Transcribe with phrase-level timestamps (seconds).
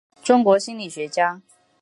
[0.23, 1.43] 中国心理学家。